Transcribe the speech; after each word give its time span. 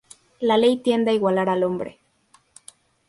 La 0.39 0.57
ley 0.57 0.77
tiende 0.77 1.11
a 1.11 1.13
igualar 1.13 1.47
al 1.47 1.63
hombre. 1.63 1.99